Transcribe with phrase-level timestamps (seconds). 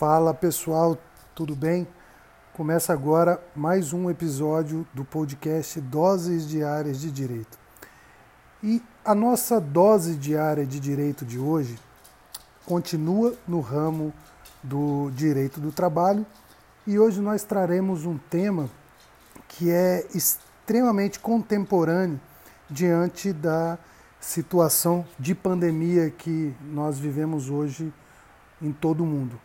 [0.00, 0.96] Fala pessoal,
[1.34, 1.86] tudo bem?
[2.54, 7.58] Começa agora mais um episódio do podcast Doses Diárias de Direito.
[8.62, 11.78] E a nossa dose diária de direito de hoje
[12.64, 14.10] continua no ramo
[14.62, 16.24] do direito do trabalho
[16.86, 18.70] e hoje nós traremos um tema
[19.48, 22.18] que é extremamente contemporâneo
[22.70, 23.78] diante da
[24.18, 27.92] situação de pandemia que nós vivemos hoje
[28.62, 29.38] em todo o mundo.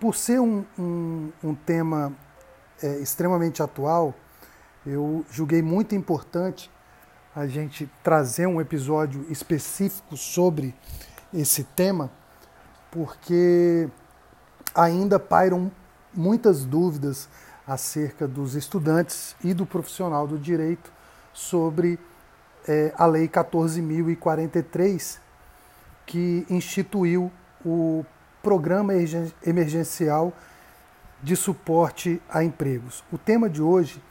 [0.00, 2.12] Por ser um, um, um tema
[2.80, 4.14] é, extremamente atual,
[4.86, 6.70] eu julguei muito importante
[7.34, 10.74] a gente trazer um episódio específico sobre
[11.34, 12.10] esse tema,
[12.92, 13.88] porque
[14.74, 15.70] ainda pairam
[16.14, 17.28] muitas dúvidas
[17.66, 20.92] acerca dos estudantes e do profissional do direito
[21.32, 21.98] sobre
[22.66, 25.18] é, a Lei 14.043,
[26.06, 27.32] que instituiu
[27.64, 28.06] o
[28.42, 28.92] Programa
[29.44, 30.32] Emergencial
[31.22, 33.02] de Suporte a Empregos.
[33.12, 34.02] O tema de hoje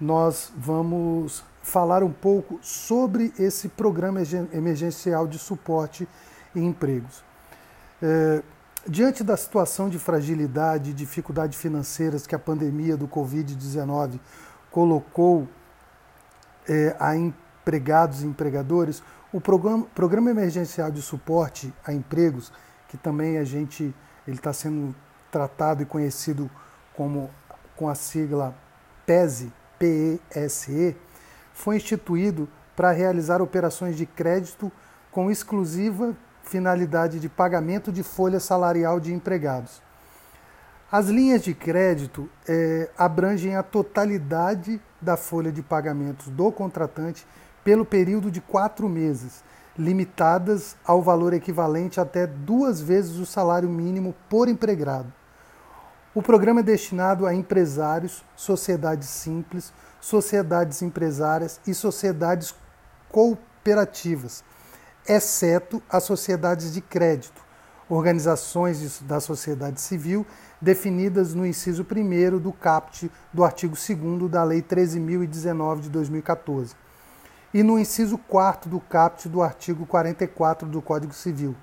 [0.00, 4.20] nós vamos falar um pouco sobre esse Programa
[4.52, 6.08] Emergencial de Suporte
[6.54, 7.22] em Empregos.
[8.02, 8.42] É,
[8.86, 14.18] diante da situação de fragilidade e dificuldade financeiras que a pandemia do Covid-19
[14.70, 15.48] colocou
[16.68, 22.52] é, a empregados e empregadores, o programa, programa emergencial de suporte a empregos,
[22.88, 23.94] que também a gente
[24.26, 24.94] ele está sendo
[25.30, 26.50] tratado e conhecido
[26.94, 27.30] como
[27.76, 28.54] com a sigla
[29.06, 29.52] PESE,
[31.52, 34.70] foi instituído para realizar operações de crédito
[35.10, 39.82] com exclusiva finalidade de pagamento de folha salarial de empregados.
[40.90, 47.26] As linhas de crédito é, abrangem a totalidade da folha de pagamentos do contratante
[47.68, 49.44] pelo período de quatro meses,
[49.76, 55.12] limitadas ao valor equivalente até duas vezes o salário mínimo por empregado.
[56.14, 62.54] O programa é destinado a empresários, sociedades simples, sociedades empresárias e sociedades
[63.10, 64.42] cooperativas,
[65.06, 67.44] exceto as sociedades de crédito,
[67.86, 70.26] organizações da sociedade civil
[70.58, 76.87] definidas no inciso 1 do caput do artigo 2 da Lei 13.019 de 2014
[77.52, 81.56] e no inciso 4 do caput do artigo 44 do Código Civil,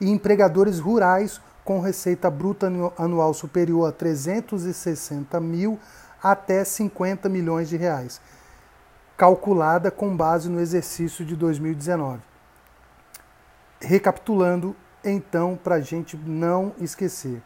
[0.00, 5.78] e empregadores rurais com receita bruta anual superior a 360 mil
[6.22, 8.20] até 50 milhões de reais,
[9.16, 12.20] calculada com base no exercício de 2019.
[13.80, 17.42] Recapitulando, então, para a gente não esquecer,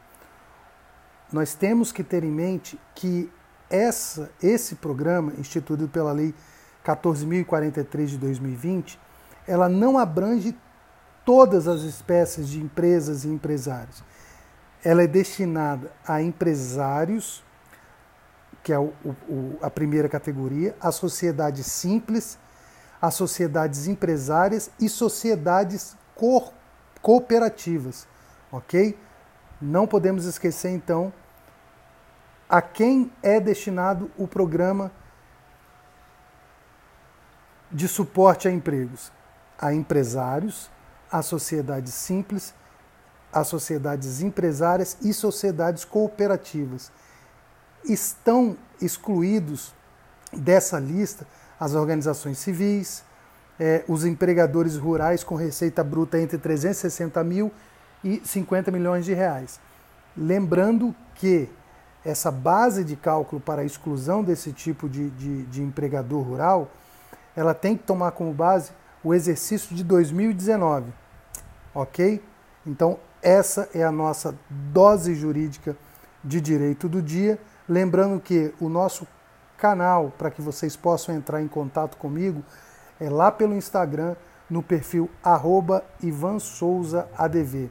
[1.33, 3.31] nós temos que ter em mente que
[3.69, 6.35] essa, esse programa, instituído pela Lei
[6.85, 8.99] 14.043 de 2020,
[9.47, 10.57] ela não abrange
[11.25, 14.03] todas as espécies de empresas e empresários.
[14.83, 17.45] Ela é destinada a empresários,
[18.63, 18.93] que é o,
[19.29, 22.39] o, a primeira categoria, a sociedades simples,
[23.01, 26.53] a sociedades empresárias e sociedades co
[27.03, 28.07] cooperativas,
[28.53, 28.99] ok?
[29.61, 31.11] Não podemos esquecer então
[32.47, 34.93] a quem é destinado o programa
[37.71, 39.13] de suporte a empregos,
[39.59, 40.71] a empresários,
[41.11, 42.55] a sociedades simples,
[43.33, 46.91] a sociedades empresárias e sociedades cooperativas.
[47.85, 49.73] Estão excluídos
[50.33, 51.27] dessa lista
[51.59, 53.05] as organizações civis,
[53.59, 57.53] eh, os empregadores rurais com receita bruta entre 360 mil
[58.03, 59.61] e 50 milhões de reais.
[60.17, 61.49] Lembrando que
[62.05, 66.71] essa base de cálculo para a exclusão desse tipo de, de, de empregador rural
[67.37, 70.93] ela tem que tomar como base o exercício de 2019,
[71.75, 72.23] ok?
[72.67, 75.77] Então, essa é a nossa dose jurídica
[76.23, 77.39] de direito do dia.
[77.69, 79.07] Lembrando que o nosso
[79.57, 82.43] canal, para que vocês possam entrar em contato comigo,
[82.99, 84.17] é lá pelo Instagram,
[84.49, 87.71] no perfil arroba Ivan Souza ADV.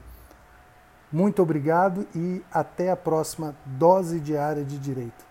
[1.12, 5.29] Muito obrigado e até a próxima dose diária de direito.